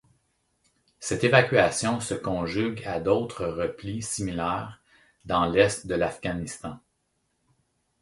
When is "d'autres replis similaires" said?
2.99-4.81